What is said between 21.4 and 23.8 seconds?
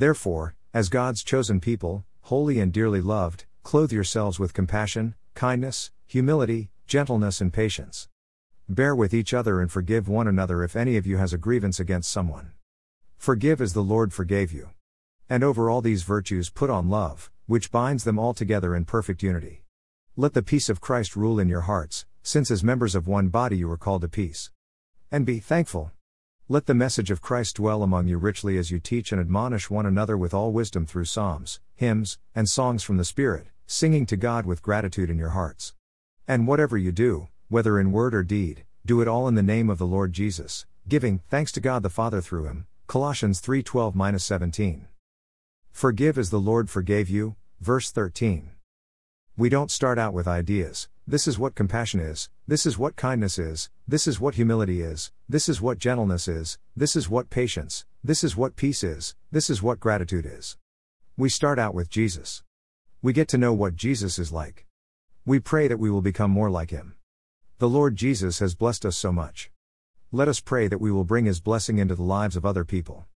your hearts, since as members of one body you are